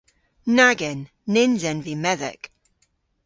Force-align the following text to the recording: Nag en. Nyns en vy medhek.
Nag 0.57 0.79
en. 0.91 1.01
Nyns 1.33 1.63
en 1.69 1.79
vy 1.85 1.93
medhek. 2.03 2.43